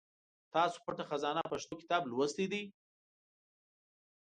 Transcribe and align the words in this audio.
تاسو 0.53 0.77
پټه 0.85 1.03
خزانه 1.09 1.43
پښتو 1.51 1.73
کتاب 1.81 2.01
لوستی 2.11 2.45
دی؟ 2.51 2.63